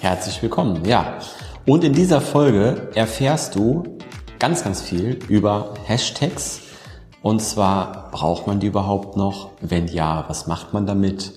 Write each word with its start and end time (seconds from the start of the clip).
Herzlich 0.00 0.42
willkommen, 0.42 0.84
ja. 0.84 1.14
Und 1.64 1.82
in 1.82 1.94
dieser 1.94 2.20
Folge 2.20 2.90
erfährst 2.94 3.54
du 3.54 3.96
ganz, 4.38 4.62
ganz 4.62 4.82
viel 4.82 5.18
über 5.28 5.72
Hashtags. 5.86 6.60
Und 7.22 7.40
zwar, 7.40 8.10
braucht 8.10 8.46
man 8.46 8.60
die 8.60 8.66
überhaupt 8.66 9.16
noch? 9.16 9.52
Wenn 9.62 9.88
ja, 9.88 10.26
was 10.28 10.46
macht 10.46 10.74
man 10.74 10.86
damit? 10.86 11.32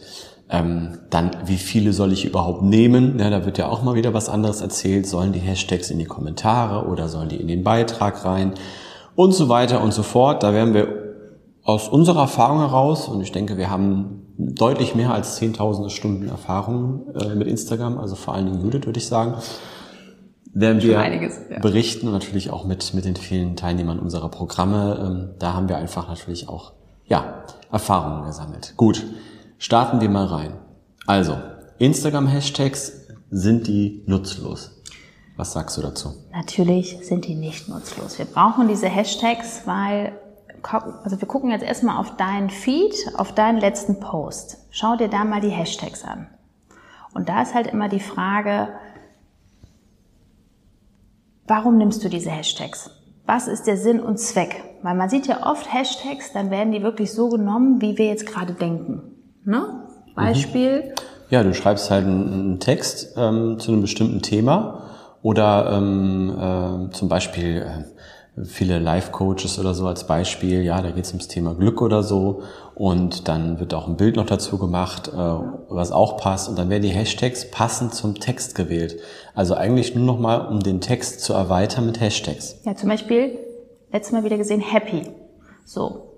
Ähm, 0.50 1.00
dann, 1.10 1.32
wie 1.46 1.58
viele 1.58 1.94
soll 1.94 2.12
ich 2.12 2.26
überhaupt 2.26 2.62
nehmen? 2.62 3.18
Ja, 3.18 3.30
da 3.30 3.46
wird 3.46 3.58
ja 3.58 3.70
auch 3.70 3.82
mal 3.82 3.96
wieder 3.96 4.14
was 4.14 4.28
anderes 4.28 4.60
erzählt. 4.60 5.08
Sollen 5.08 5.32
die 5.32 5.40
Hashtags 5.40 5.90
in 5.90 5.98
die 5.98 6.06
Kommentare 6.06 6.86
oder 6.86 7.08
sollen 7.08 7.30
die 7.30 7.38
in 7.38 7.48
den 7.48 7.64
Beitrag 7.64 8.26
rein? 8.26 8.56
Und 9.16 9.32
so 9.32 9.48
weiter 9.48 9.82
und 9.82 9.94
so 9.94 10.04
fort. 10.04 10.44
Da 10.44 10.54
werden 10.54 10.74
wir 10.74 10.99
aus 11.70 11.88
unserer 11.88 12.22
Erfahrung 12.22 12.60
heraus, 12.60 13.08
und 13.08 13.22
ich 13.22 13.32
denke, 13.32 13.58
wir 13.58 13.70
haben 13.70 14.26
deutlich 14.38 14.96
mehr 14.96 15.14
als 15.14 15.36
zehntausende 15.36 15.92
Stunden 15.92 16.28
Erfahrung 16.28 17.14
äh, 17.14 17.36
mit 17.36 17.48
Instagram, 17.48 18.00
also 18.00 18.16
vor 18.16 18.34
allen 18.34 18.48
Dingen 18.48 18.62
Judith, 18.62 18.86
würde 18.86 18.98
ich 18.98 19.06
sagen, 19.06 19.36
werden 20.52 20.82
wir 20.82 21.00
einiges, 21.00 21.40
ja. 21.48 21.60
berichten 21.60 22.08
und 22.08 22.14
natürlich 22.14 22.50
auch 22.50 22.66
mit, 22.66 22.96
mit 22.96 23.06
den 23.06 23.16
vielen 23.16 23.56
Teilnehmern 23.56 24.00
unserer 24.00 24.30
Programme. 24.30 25.00
Ähm, 25.00 25.30
da 25.38 25.54
haben 25.54 25.70
wir 25.70 25.78
einfach 25.78 26.08
natürlich 26.08 26.50
auch, 26.50 26.74
ja, 27.06 27.44
Erfahrungen 27.72 28.26
gesammelt. 28.26 28.74
Gut, 28.76 29.06
starten 29.60 30.02
wir 30.02 30.10
mal 30.10 30.26
rein. 30.26 30.54
Also, 31.06 31.38
Instagram-Hashtags, 31.78 32.94
sind 33.30 33.68
die 33.68 34.04
nutzlos? 34.08 34.82
Was 35.38 35.54
sagst 35.54 35.78
du 35.78 35.82
dazu? 35.82 36.16
Natürlich 36.34 36.98
sind 37.04 37.28
die 37.28 37.36
nicht 37.36 37.70
nutzlos. 37.70 38.18
Wir 38.18 38.26
brauchen 38.26 38.68
diese 38.68 38.88
Hashtags, 38.88 39.62
weil 39.66 40.14
also 40.64 41.20
wir 41.20 41.28
gucken 41.28 41.52
jetzt 41.52 41.64
erstmal 41.64 41.98
auf 41.98 42.18
deinen 42.18 42.50
Feed, 42.50 42.96
auf 43.16 43.34
deinen 43.34 43.60
letzten 43.60 44.00
Post. 44.00 44.66
Schau 44.72 44.96
dir 44.96 45.08
da 45.08 45.24
mal 45.26 45.42
die 45.42 45.50
Hashtags 45.50 46.04
an. 46.04 46.28
Und 47.14 47.30
da 47.30 47.42
ist 47.42 47.54
halt 47.54 47.68
immer 47.68 47.90
die 47.90 48.00
Frage, 48.00 48.70
warum 51.48 51.78
nimmst 51.78 52.04
du 52.04 52.10
diese 52.10 52.30
Hashtags? 52.30 52.92
Was 53.26 53.48
ist 53.48 53.68
der 53.68 53.78
Sinn 53.78 54.00
und 54.00 54.20
Zweck? 54.20 54.64
Weil 54.82 54.96
man 54.96 55.10
sieht 55.10 55.28
ja 55.28 55.46
oft 55.46 55.72
Hashtags, 55.74 56.32
dann 56.34 56.52
werden 56.52 56.72
die 56.72 56.82
wirklich 56.82 57.12
so 57.12 57.30
genommen, 57.30 57.82
wie 57.82 57.98
wir 57.98 58.08
jetzt 58.08 58.26
gerade 58.26 58.54
denken. 58.54 59.02
Ne? 59.44 59.84
Beispiel. 60.16 60.82
Mhm. 60.82 60.94
Ja, 61.30 61.44
du 61.44 61.54
schreibst 61.54 61.92
halt 61.92 62.06
einen, 62.06 62.60
Text 62.60 63.16
ähm, 63.18 63.60
zu 63.60 63.72
einem 63.72 63.82
bestimmten 63.82 64.22
Thema 64.22 64.84
oder 65.22 65.72
ähm, 65.74 66.90
äh, 66.90 66.92
zum 66.92 67.08
Beispiel 67.08 67.62
äh, 67.62 67.84
viele 68.46 68.80
Life-Coaches 68.80 69.60
oder 69.60 69.74
so 69.74 69.88
als 69.88 70.06
Beispiel, 70.08 70.64
ja, 70.64 70.82
da 70.82 70.92
geht 70.92 71.06
es 71.06 71.12
ums 71.12 71.28
Thema 71.28 71.54
Glück 71.54 71.82
oder 71.82 72.04
so 72.04 72.44
und 72.76 73.28
dann 73.28 73.60
wird 73.60 73.74
auch 73.74 73.88
ein 73.88 73.98
Bild 73.98 74.16
noch 74.16 74.26
dazu 74.26 74.58
gemacht, 74.58 75.10
äh, 75.10 75.18
was 75.18 75.92
auch 75.92 76.18
passt 76.18 76.50
und 76.50 76.58
dann 76.58 76.70
werden 76.70 76.84
die 76.84 76.90
Hashtags 76.90 77.50
passend 77.52 77.94
zum 77.94 78.16
Text 78.16 78.56
gewählt. 78.56 79.00
Also 79.36 79.56
eigentlich 79.56 79.96
nur 79.96 80.06
noch 80.06 80.20
mal, 80.20 80.48
um 80.48 80.60
den 80.60 80.82
Text 80.82 81.22
zu 81.22 81.34
erweitern 81.34 81.86
mit 81.86 82.00
Hashtags. 82.00 82.60
Ja, 82.64 82.76
zum 82.76 82.90
Beispiel, 82.90 83.38
letztes 83.92 84.14
Mal 84.14 84.24
wieder 84.24 84.38
gesehen, 84.38 84.62
Happy. 84.62 85.04
So, 85.66 86.14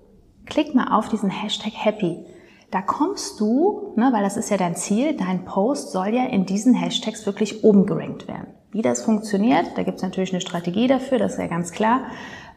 klick 0.46 0.74
mal 0.74 0.96
auf 0.96 1.08
diesen 1.08 1.30
Hashtag 1.30 1.72
Happy. 1.74 2.24
Da 2.70 2.80
kommst 2.80 3.38
du, 3.38 3.92
ne, 3.96 4.10
weil 4.12 4.22
das 4.22 4.36
ist 4.36 4.50
ja 4.50 4.56
dein 4.56 4.76
Ziel, 4.76 5.14
dein 5.16 5.44
Post 5.44 5.92
soll 5.92 6.14
ja 6.14 6.24
in 6.24 6.46
diesen 6.46 6.74
Hashtags 6.74 7.26
wirklich 7.26 7.64
oben 7.64 7.84
gerankt 7.84 8.28
werden. 8.28 8.46
Wie 8.72 8.80
das 8.80 9.02
funktioniert, 9.02 9.66
da 9.76 9.82
gibt 9.82 9.98
es 9.98 10.02
natürlich 10.02 10.32
eine 10.32 10.40
Strategie 10.40 10.86
dafür, 10.86 11.18
das 11.18 11.32
ist 11.32 11.38
ja 11.38 11.46
ganz 11.46 11.72
klar. 11.72 12.00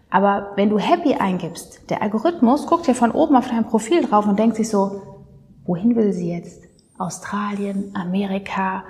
Aber 0.10 0.54
wenn 0.56 0.70
du 0.70 0.80
Happy 0.80 1.16
eingibst, 1.16 1.90
der 1.90 2.02
Algorithmus 2.02 2.68
guckt 2.68 2.88
ja 2.88 2.94
von 2.94 3.12
oben 3.12 3.36
auf 3.36 3.50
dein 3.50 3.66
Profil 3.66 4.02
drauf 4.02 4.26
und 4.26 4.40
denkt 4.40 4.56
sich 4.56 4.70
so, 4.70 5.02
wohin 5.66 5.98
will 5.98 6.14
sie 6.14 6.32
jetzt? 6.32 6.64
Australien, 6.98 7.92
Amerika, 7.96 8.86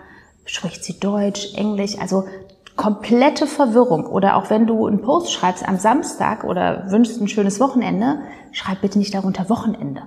spricht 0.46 0.84
sie 0.84 1.00
Deutsch, 1.00 1.56
Englisch, 1.56 1.98
also 2.00 2.26
komplette 2.76 3.48
Verwirrung. 3.48 4.06
Oder 4.06 4.36
auch 4.36 4.52
wenn 4.52 4.68
du 4.68 4.86
einen 4.86 5.02
Post 5.02 5.32
schreibst 5.32 5.68
am 5.68 5.80
Samstag 5.80 6.44
oder 6.44 6.92
wünschst 6.92 7.20
ein 7.20 7.28
schönes 7.28 7.60
Wochenende, 7.60 8.20
schreib 8.52 8.82
bitte 8.82 9.00
nicht 9.00 9.16
darunter 9.16 9.50
Wochenende. 9.50 10.04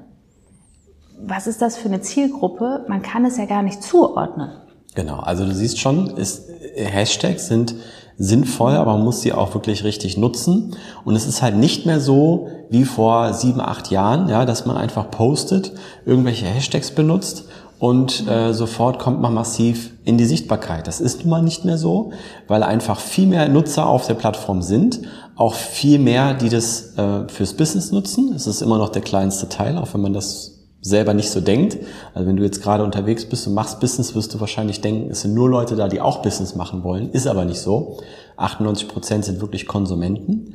Was 1.21 1.49
ist 1.49 1.63
das 1.63 1.77
für 1.77 1.89
eine 1.89 2.01
Zielgruppe? 2.01 2.85
Man 2.87 3.03
kann 3.03 3.25
es 3.25 3.39
ja 3.39 3.47
gar 3.47 3.63
nicht 3.63 3.83
zuordnen. 3.83 4.53
Genau, 4.99 5.21
also 5.21 5.45
du 5.45 5.55
siehst 5.55 5.79
schon, 5.79 6.09
ist, 6.17 6.49
Hashtags 6.75 7.47
sind 7.47 7.77
sinnvoll, 8.17 8.73
aber 8.73 8.95
man 8.95 9.05
muss 9.05 9.21
sie 9.21 9.33
auch 9.33 9.55
wirklich 9.55 9.85
richtig 9.85 10.17
nutzen. 10.17 10.75
Und 11.05 11.15
es 11.15 11.25
ist 11.25 11.41
halt 11.41 11.55
nicht 11.55 11.87
mehr 11.87 12.01
so 12.01 12.49
wie 12.69 12.85
vor 12.85 13.33
sieben, 13.33 13.61
acht 13.61 13.93
Jahren, 13.93 14.29
ja, 14.29 14.45
dass 14.45 14.67
man 14.67 14.77
einfach 14.77 15.09
postet, 15.09 15.71
irgendwelche 16.05 16.47
Hashtags 16.47 16.91
benutzt 16.91 17.45
und 17.79 18.27
äh, 18.27 18.53
sofort 18.53 18.99
kommt 18.99 19.21
man 19.21 19.35
massiv 19.35 19.93
in 20.05 20.19
die 20.19 20.25
Sichtbarkeit. 20.25 20.89
Das 20.89 21.01
ist 21.01 21.21
nun 21.21 21.31
mal 21.31 21.43
nicht 21.43 21.65
mehr 21.65 21.79
so, 21.79 22.11
weil 22.49 22.65
einfach 22.65 22.99
viel 22.99 23.29
mehr 23.29 23.49
Nutzer 23.49 23.87
auf 23.87 24.09
der 24.09 24.15
Plattform 24.15 24.63
sind, 24.63 25.03
auch 25.37 25.55
viel 25.55 26.01
mehr, 26.01 26.35
die 26.35 26.49
das 26.49 26.99
äh, 26.99 27.29
fürs 27.29 27.55
Business 27.55 27.93
nutzen. 27.93 28.33
Es 28.35 28.49
ist 28.49 28.63
immer 28.63 28.79
noch 28.79 28.89
der 28.89 29.03
kleinste 29.03 29.49
Teil, 29.49 29.79
auch 29.79 29.95
wenn 29.95 30.01
man 30.01 30.13
das 30.13 30.58
selber 30.89 31.15
nicht 31.15 31.31
so 31.31 31.41
denkt. 31.41 31.79
Also 32.15 32.27
wenn 32.29 32.37
du 32.37 32.43
jetzt 32.43 32.63
gerade 32.63 32.85
unterwegs 32.85 33.25
bist 33.25 33.47
und 33.47 33.55
machst 33.55 33.81
Business, 33.81 34.15
wirst 34.15 34.35
du 34.35 34.41
wahrscheinlich 34.41 34.81
denken, 34.81 35.11
es 35.11 35.23
sind 35.23 35.35
nur 35.35 35.49
Leute 35.49 35.77
da, 35.77 35.89
die 35.89 36.01
auch 36.01 36.23
Business 36.23 36.55
machen 36.55 36.83
wollen. 36.83 37.11
Ist 37.11 37.27
aber 37.27 37.45
nicht 37.45 37.61
so. 37.61 37.99
98 38.37 38.89
Prozent 38.89 39.25
sind 39.25 39.41
wirklich 39.41 39.67
Konsumenten. 39.67 40.55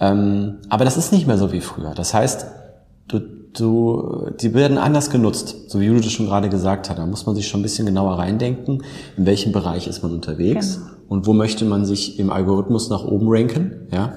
Ähm, 0.00 0.58
aber 0.68 0.84
das 0.84 0.96
ist 0.96 1.12
nicht 1.12 1.26
mehr 1.26 1.38
so 1.38 1.52
wie 1.52 1.60
früher. 1.60 1.94
Das 1.94 2.12
heißt, 2.12 2.46
du, 3.08 3.20
du, 3.52 4.30
die 4.40 4.54
werden 4.54 4.78
anders 4.78 5.10
genutzt, 5.10 5.70
so 5.70 5.80
wie 5.80 5.86
Judith 5.86 6.10
schon 6.10 6.26
gerade 6.26 6.48
gesagt 6.48 6.90
hat. 6.90 6.98
Da 6.98 7.06
muss 7.06 7.26
man 7.26 7.34
sich 7.34 7.48
schon 7.48 7.60
ein 7.60 7.62
bisschen 7.62 7.86
genauer 7.86 8.18
reindenken, 8.18 8.82
in 9.16 9.26
welchem 9.26 9.52
Bereich 9.52 9.86
ist 9.86 10.02
man 10.02 10.12
unterwegs 10.12 10.76
genau. 10.76 10.86
und 11.08 11.26
wo 11.26 11.32
möchte 11.32 11.64
man 11.64 11.84
sich 11.84 12.18
im 12.18 12.30
Algorithmus 12.30 12.90
nach 12.90 13.04
oben 13.04 13.26
ranken. 13.28 13.88
Ja. 13.92 14.16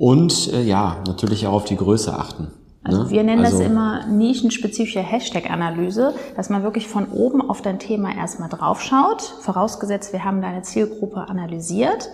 Und 0.00 0.50
äh, 0.54 0.62
ja, 0.62 0.96
natürlich 1.06 1.46
auch 1.46 1.52
auf 1.52 1.64
die 1.66 1.76
Größe 1.76 2.16
achten. 2.18 2.48
Also 2.82 3.02
ne? 3.02 3.10
wir 3.10 3.22
nennen 3.22 3.44
also, 3.44 3.58
das 3.58 3.66
immer 3.66 4.06
nischenspezifische 4.06 5.00
Hashtag-Analyse, 5.00 6.14
dass 6.36 6.48
man 6.48 6.62
wirklich 6.62 6.88
von 6.88 7.08
oben 7.10 7.42
auf 7.42 7.60
dein 7.60 7.78
Thema 7.78 8.16
erstmal 8.16 8.48
draufschaut, 8.48 9.20
vorausgesetzt 9.20 10.14
wir 10.14 10.24
haben 10.24 10.40
deine 10.40 10.62
Zielgruppe 10.62 11.28
analysiert 11.28 12.08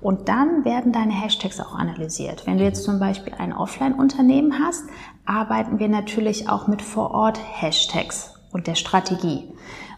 und 0.00 0.28
dann 0.28 0.64
werden 0.64 0.92
deine 0.92 1.12
Hashtags 1.12 1.58
auch 1.58 1.74
analysiert. 1.74 2.46
Wenn 2.46 2.58
du 2.58 2.64
jetzt 2.64 2.84
zum 2.84 3.00
Beispiel 3.00 3.32
ein 3.36 3.52
Offline-Unternehmen 3.52 4.60
hast, 4.64 4.84
arbeiten 5.26 5.80
wir 5.80 5.88
natürlich 5.88 6.48
auch 6.48 6.68
mit 6.68 6.80
Vor-Ort-Hashtags 6.80 8.34
und 8.52 8.68
der 8.68 8.76
Strategie. 8.76 9.52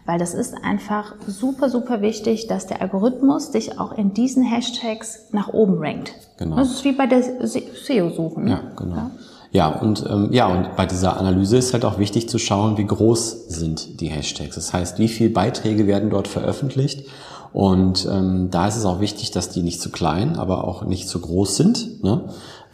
Weil 0.07 0.19
das 0.19 0.35
ist 0.35 0.55
einfach 0.63 1.15
super, 1.27 1.71
super 1.71 2.03
wichtig, 2.03 2.47
dass 2.47 2.67
der 2.67 2.83
Algorithmus 2.83 3.53
dich 3.53 3.79
auch 3.81 3.93
in 3.93 4.13
diesen 4.13 4.43
Hashtags 4.43 5.29
nach 5.33 5.49
oben 5.49 5.79
rankt. 5.79 6.13
Genau. 6.37 6.57
Das 6.57 6.71
ist 6.71 6.85
wie 6.85 6.93
bei 6.93 7.07
der 7.07 7.23
SEO-Suche. 7.23 8.41
Ne? 8.41 8.51
Ja, 8.51 8.61
genau. 8.77 8.97
Ja? 8.97 9.11
Ja, 9.55 9.69
und 9.69 10.05
ähm, 10.11 10.31
ja, 10.33 10.49
und 10.49 10.75
bei 10.75 10.85
dieser 10.85 11.17
Analyse 11.17 11.57
ist 11.57 11.73
halt 11.73 11.85
auch 11.85 12.01
wichtig 12.01 12.29
zu 12.29 12.39
schauen, 12.39 12.77
wie 12.77 12.85
groß 12.85 13.49
sind 13.49 14.01
die 14.01 14.09
Hashtags. 14.09 14.57
Das 14.57 14.73
heißt, 14.73 14.99
wie 14.99 15.07
viele 15.07 15.31
Beiträge 15.31 15.87
werden 15.87 16.11
dort 16.11 16.27
veröffentlicht. 16.27 17.07
Und 17.53 18.05
ähm, 18.11 18.49
da 18.51 18.67
ist 18.67 18.77
es 18.77 18.85
auch 18.85 18.99
wichtig, 18.99 19.31
dass 19.31 19.51
die 19.51 19.63
nicht 19.63 19.81
zu 19.81 19.91
klein, 19.91 20.37
aber 20.37 20.65
auch 20.65 20.85
nicht 20.85 21.09
zu 21.09 21.21
groß 21.21 21.57
sind. 21.57 22.03
Ne? 22.03 22.23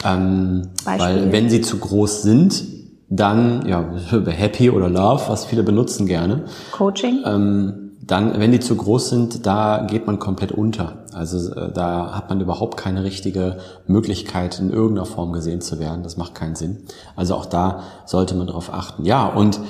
Ähm, 0.02 0.68
weil 0.84 1.30
wenn 1.32 1.50
sie 1.50 1.60
zu 1.60 1.76
groß 1.76 2.22
sind, 2.22 2.64
dann, 3.10 3.66
ja, 3.66 3.84
Happy 4.26 4.70
oder 4.70 4.88
Love, 4.88 5.24
was 5.28 5.44
viele 5.44 5.62
benutzen 5.62 6.06
gerne. 6.06 6.44
Coaching? 6.72 7.22
Ähm, 7.26 7.90
dann, 8.00 8.40
wenn 8.40 8.50
die 8.50 8.60
zu 8.60 8.74
groß 8.74 9.10
sind, 9.10 9.46
da 9.46 9.86
geht 9.88 10.06
man 10.06 10.18
komplett 10.18 10.52
unter. 10.52 11.04
Also 11.12 11.52
äh, 11.52 11.70
da 11.72 12.12
hat 12.14 12.28
man 12.28 12.40
überhaupt 12.40 12.76
keine 12.76 13.04
richtige 13.04 13.58
Möglichkeit, 13.86 14.58
in 14.58 14.70
irgendeiner 14.70 15.06
Form 15.06 15.32
gesehen 15.32 15.60
zu 15.60 15.78
werden. 15.78 16.02
Das 16.02 16.16
macht 16.16 16.34
keinen 16.34 16.56
Sinn. 16.56 16.84
Also 17.14 17.34
auch 17.34 17.46
da 17.46 17.82
sollte 18.06 18.34
man 18.34 18.46
darauf 18.46 18.72
achten. 18.72 19.04
Ja, 19.04 19.26
und 19.26 19.60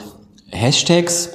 Hashtags, 0.48 1.30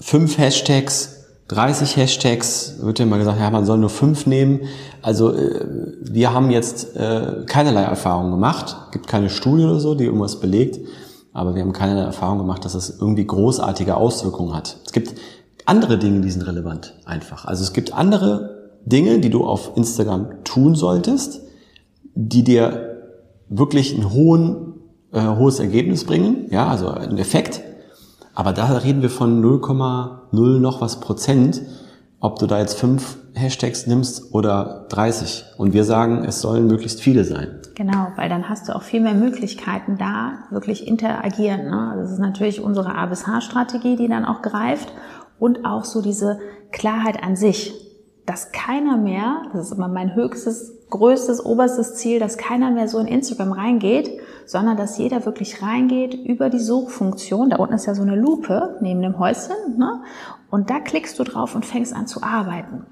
fünf 0.00 0.36
Hashtags, 0.38 1.17
30 1.48 1.96
Hashtags, 1.96 2.76
wird 2.80 2.98
ja 2.98 3.06
immer 3.06 3.18
gesagt, 3.18 3.40
ja, 3.40 3.50
man 3.50 3.64
soll 3.64 3.78
nur 3.78 3.88
fünf 3.88 4.26
nehmen. 4.26 4.60
Also 5.00 5.32
äh, 5.32 5.64
wir 6.02 6.32
haben 6.34 6.50
jetzt 6.50 6.94
äh, 6.94 7.44
keinerlei 7.46 7.82
Erfahrung 7.82 8.30
gemacht, 8.30 8.76
gibt 8.92 9.06
keine 9.06 9.30
Studie 9.30 9.64
oder 9.64 9.80
so, 9.80 9.94
die 9.94 10.04
irgendwas 10.04 10.40
belegt, 10.40 10.78
aber 11.32 11.54
wir 11.54 11.62
haben 11.62 11.72
keinerlei 11.72 12.02
Erfahrung 12.02 12.38
gemacht, 12.38 12.64
dass 12.64 12.74
das 12.74 12.98
irgendwie 13.00 13.26
großartige 13.26 13.96
Auswirkungen 13.96 14.54
hat. 14.54 14.76
Es 14.84 14.92
gibt 14.92 15.14
andere 15.64 15.98
Dinge, 15.98 16.20
die 16.20 16.30
sind 16.30 16.46
relevant 16.46 16.94
einfach. 17.06 17.46
Also 17.46 17.62
es 17.62 17.72
gibt 17.72 17.94
andere 17.94 18.70
Dinge, 18.84 19.18
die 19.18 19.30
du 19.30 19.44
auf 19.44 19.72
Instagram 19.76 20.44
tun 20.44 20.74
solltest, 20.74 21.40
die 22.14 22.44
dir 22.44 22.98
wirklich 23.48 23.96
ein 23.96 24.12
hohen, 24.12 24.74
äh, 25.12 25.22
hohes 25.22 25.60
Ergebnis 25.60 26.04
bringen, 26.04 26.46
ja, 26.50 26.66
also 26.68 26.88
einen 26.88 27.18
Effekt. 27.18 27.62
Aber 28.38 28.52
da 28.52 28.66
reden 28.66 29.02
wir 29.02 29.10
von 29.10 29.42
0,0 29.42 30.60
noch 30.60 30.80
was 30.80 31.00
Prozent, 31.00 31.60
ob 32.20 32.38
du 32.38 32.46
da 32.46 32.60
jetzt 32.60 32.78
fünf 32.78 33.18
Hashtags 33.34 33.88
nimmst 33.88 34.32
oder 34.32 34.86
30. 34.90 35.44
Und 35.56 35.72
wir 35.72 35.82
sagen, 35.82 36.22
es 36.22 36.40
sollen 36.40 36.68
möglichst 36.68 37.00
viele 37.00 37.24
sein. 37.24 37.58
Genau, 37.74 38.12
weil 38.14 38.28
dann 38.28 38.48
hast 38.48 38.68
du 38.68 38.76
auch 38.76 38.82
viel 38.82 39.00
mehr 39.00 39.14
Möglichkeiten 39.14 39.98
da, 39.98 40.44
wirklich 40.52 40.86
interagieren. 40.86 41.64
Ne? 41.64 41.94
Das 41.96 42.12
ist 42.12 42.20
natürlich 42.20 42.60
unsere 42.60 42.94
A 42.94 43.06
bis 43.06 43.26
H-Strategie, 43.26 43.96
die 43.96 44.06
dann 44.06 44.24
auch 44.24 44.40
greift 44.40 44.92
und 45.40 45.64
auch 45.64 45.84
so 45.84 46.00
diese 46.00 46.38
Klarheit 46.70 47.20
an 47.20 47.34
sich, 47.34 47.74
dass 48.24 48.52
keiner 48.52 48.98
mehr, 48.98 49.42
das 49.52 49.66
ist 49.66 49.72
immer 49.72 49.88
mein 49.88 50.14
höchstes, 50.14 50.77
größtes, 50.90 51.44
oberstes 51.44 51.96
Ziel, 51.96 52.18
dass 52.18 52.38
keiner 52.38 52.70
mehr 52.70 52.88
so 52.88 52.98
in 52.98 53.06
Instagram 53.06 53.52
reingeht, 53.52 54.20
sondern 54.46 54.76
dass 54.76 54.98
jeder 54.98 55.26
wirklich 55.26 55.62
reingeht 55.62 56.14
über 56.14 56.50
die 56.50 56.60
Suchfunktion. 56.60 57.50
Da 57.50 57.56
unten 57.56 57.74
ist 57.74 57.86
ja 57.86 57.94
so 57.94 58.02
eine 58.02 58.16
Lupe 58.16 58.78
neben 58.80 59.02
dem 59.02 59.18
Häuschen, 59.18 59.76
ne? 59.76 60.02
und 60.50 60.70
da 60.70 60.80
klickst 60.80 61.18
du 61.18 61.24
drauf 61.24 61.54
und 61.54 61.66
fängst 61.66 61.94
an 61.94 62.06
zu 62.06 62.22
arbeiten. 62.22 62.86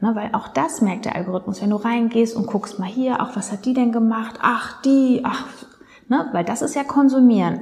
Ne, 0.00 0.16
weil 0.16 0.30
auch 0.32 0.48
das 0.48 0.80
merkt 0.80 1.04
der 1.04 1.14
Algorithmus, 1.14 1.62
wenn 1.62 1.70
du 1.70 1.76
reingehst 1.76 2.34
und 2.34 2.48
guckst 2.48 2.80
mal 2.80 2.88
hier, 2.88 3.20
ach, 3.20 3.36
was 3.36 3.52
hat 3.52 3.64
die 3.64 3.72
denn 3.72 3.92
gemacht? 3.92 4.36
Ach, 4.42 4.82
die, 4.82 5.20
ach, 5.22 5.46
ne, 6.08 6.28
weil 6.32 6.44
das 6.44 6.60
ist 6.60 6.74
ja 6.74 6.82
konsumieren. 6.82 7.60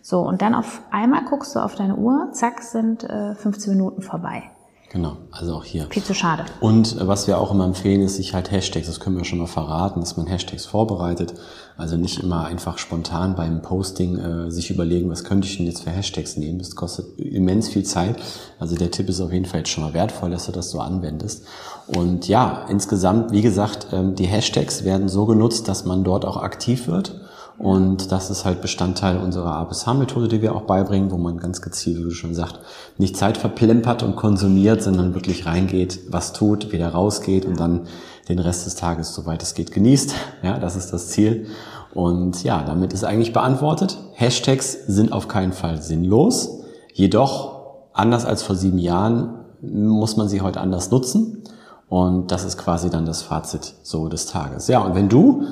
So, 0.00 0.20
und 0.20 0.40
dann 0.40 0.54
auf 0.54 0.82
einmal 0.92 1.24
guckst 1.24 1.56
du 1.56 1.58
auf 1.58 1.74
deine 1.74 1.96
Uhr, 1.96 2.28
zack, 2.30 2.62
sind 2.62 3.02
äh, 3.02 3.34
15 3.34 3.72
Minuten 3.72 4.02
vorbei. 4.02 4.44
Genau, 4.92 5.18
also 5.30 5.54
auch 5.54 5.64
hier. 5.64 5.86
Viel 5.88 6.02
zu 6.02 6.14
schade. 6.14 6.44
Und 6.58 6.96
äh, 6.96 7.06
was 7.06 7.28
wir 7.28 7.38
auch 7.38 7.52
immer 7.52 7.64
empfehlen, 7.64 8.02
ist 8.02 8.16
sich 8.16 8.34
halt 8.34 8.50
Hashtags, 8.50 8.88
das 8.88 8.98
können 8.98 9.16
wir 9.16 9.24
schon 9.24 9.38
mal 9.38 9.46
verraten, 9.46 10.00
dass 10.00 10.16
man 10.16 10.26
Hashtags 10.26 10.66
vorbereitet. 10.66 11.32
Also 11.76 11.96
nicht 11.96 12.20
immer 12.20 12.44
einfach 12.46 12.76
spontan 12.76 13.36
beim 13.36 13.62
Posting 13.62 14.18
äh, 14.18 14.50
sich 14.50 14.68
überlegen, 14.68 15.08
was 15.08 15.22
könnte 15.22 15.46
ich 15.46 15.56
denn 15.56 15.66
jetzt 15.66 15.84
für 15.84 15.90
Hashtags 15.90 16.36
nehmen. 16.36 16.58
Das 16.58 16.74
kostet 16.74 17.20
immens 17.20 17.68
viel 17.68 17.84
Zeit. 17.84 18.16
Also 18.58 18.74
der 18.74 18.90
Tipp 18.90 19.08
ist 19.08 19.20
auf 19.20 19.32
jeden 19.32 19.44
Fall 19.44 19.60
jetzt 19.60 19.70
schon 19.70 19.84
mal 19.84 19.94
wertvoll, 19.94 20.30
dass 20.30 20.46
du 20.46 20.52
das 20.52 20.70
so 20.70 20.80
anwendest. 20.80 21.44
Und 21.86 22.26
ja, 22.26 22.66
insgesamt, 22.68 23.30
wie 23.30 23.42
gesagt, 23.42 23.86
ähm, 23.92 24.16
die 24.16 24.26
Hashtags 24.26 24.82
werden 24.82 25.08
so 25.08 25.24
genutzt, 25.24 25.68
dass 25.68 25.84
man 25.84 26.02
dort 26.02 26.24
auch 26.24 26.36
aktiv 26.36 26.88
wird 26.88 27.14
und 27.60 28.10
das 28.10 28.30
ist 28.30 28.46
halt 28.46 28.62
Bestandteil 28.62 29.18
unserer 29.18 29.52
ABSH-Methode, 29.56 30.28
die 30.28 30.40
wir 30.40 30.54
auch 30.54 30.62
beibringen, 30.62 31.10
wo 31.10 31.18
man 31.18 31.36
ganz 31.36 31.60
gezielt, 31.60 31.98
wie 31.98 32.04
du 32.04 32.10
schon 32.10 32.34
sagst, 32.34 32.58
nicht 32.96 33.18
Zeit 33.18 33.36
verplempert 33.36 34.02
und 34.02 34.16
konsumiert, 34.16 34.82
sondern 34.82 35.12
wirklich 35.12 35.44
reingeht, 35.44 36.00
was 36.08 36.32
tut, 36.32 36.72
wieder 36.72 36.88
rausgeht 36.88 37.44
und 37.44 37.60
dann 37.60 37.82
den 38.30 38.38
Rest 38.38 38.64
des 38.64 38.76
Tages, 38.76 39.14
soweit 39.14 39.42
es 39.42 39.52
geht, 39.52 39.72
genießt. 39.72 40.14
Ja, 40.42 40.58
das 40.58 40.74
ist 40.74 40.90
das 40.94 41.08
Ziel. 41.08 41.48
Und 41.92 42.44
ja, 42.44 42.62
damit 42.62 42.94
ist 42.94 43.04
eigentlich 43.04 43.34
beantwortet. 43.34 43.98
Hashtags 44.14 44.86
sind 44.86 45.12
auf 45.12 45.28
keinen 45.28 45.52
Fall 45.52 45.82
sinnlos. 45.82 46.60
Jedoch, 46.94 47.60
anders 47.92 48.24
als 48.24 48.42
vor 48.42 48.56
sieben 48.56 48.78
Jahren, 48.78 49.34
muss 49.60 50.16
man 50.16 50.30
sie 50.30 50.40
heute 50.40 50.62
anders 50.62 50.90
nutzen. 50.90 51.42
Und 51.90 52.30
das 52.32 52.44
ist 52.44 52.56
quasi 52.56 52.88
dann 52.88 53.04
das 53.04 53.20
Fazit 53.20 53.74
so 53.82 54.08
des 54.08 54.24
Tages. 54.24 54.66
Ja, 54.68 54.80
und 54.80 54.94
wenn 54.94 55.10
du 55.10 55.44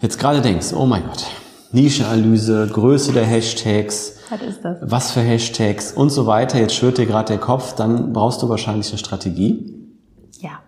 jetzt 0.00 0.18
gerade 0.18 0.40
denkst, 0.40 0.72
oh 0.72 0.86
mein 0.86 1.04
Gott, 1.04 1.26
Nischenanalyse, 1.72 2.68
Größe 2.72 3.12
der 3.12 3.24
Hashtags, 3.24 4.16
was, 4.28 4.42
ist 4.42 4.64
das? 4.64 4.78
was 4.82 5.12
für 5.12 5.20
Hashtags 5.20 5.92
und 5.92 6.10
so 6.10 6.26
weiter. 6.26 6.58
Jetzt 6.58 6.74
schwirrt 6.74 6.98
dir 6.98 7.06
gerade 7.06 7.28
der 7.28 7.38
Kopf, 7.38 7.74
dann 7.74 8.12
brauchst 8.12 8.42
du 8.42 8.48
wahrscheinlich 8.48 8.88
eine 8.88 8.98
Strategie. 8.98 9.72
Ja, 10.40 10.58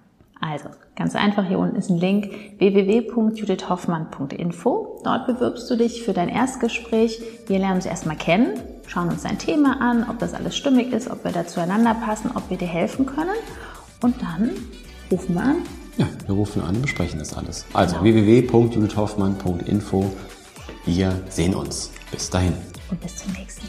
also 0.41 0.69
ganz 0.95 1.17
einfach, 1.17 1.45
hier 1.47 1.59
unten 1.59 1.75
ist 1.75 1.91
ein 1.91 1.99
Link 1.99 2.31
www.judithhoffmann.info. 2.59 5.01
Dort 5.03 5.27
bewirbst 5.27 5.69
du 5.69 5.75
dich 5.77 6.05
für 6.05 6.13
dein 6.13 6.29
Erstgespräch. 6.29 7.21
Wir 7.49 7.59
lernen 7.59 7.75
uns 7.77 7.87
erstmal 7.87 8.17
kennen, 8.17 8.61
schauen 8.87 9.09
uns 9.09 9.25
dein 9.25 9.39
Thema 9.39 9.81
an, 9.81 10.07
ob 10.09 10.21
das 10.21 10.35
alles 10.35 10.57
stimmig 10.57 10.93
ist, 10.93 11.11
ob 11.11 11.25
wir 11.25 11.33
da 11.33 11.45
zueinander 11.47 11.95
passen, 11.95 12.31
ob 12.35 12.49
wir 12.49 12.59
dir 12.59 12.69
helfen 12.69 13.07
können. 13.07 13.35
Und 14.03 14.23
dann 14.23 14.51
rufen 15.11 15.35
wir 15.35 15.43
an. 15.43 15.57
Ja, 15.99 16.07
wir 16.27 16.37
rufen 16.37 16.63
an 16.63 16.77
und 16.77 16.83
besprechen 16.83 17.19
das 17.19 17.37
alles. 17.37 17.67
Also 17.73 17.99
genau. 17.99 18.05
www.judithhoffmann.info 18.05 20.13
wir 20.85 21.23
sehen 21.29 21.55
uns. 21.55 21.91
Bis 22.11 22.29
dahin. 22.29 22.55
Und 22.91 23.01
bis 23.01 23.17
zum 23.17 23.33
nächsten. 23.33 23.67